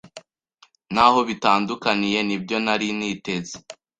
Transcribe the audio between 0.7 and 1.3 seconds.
Ntaho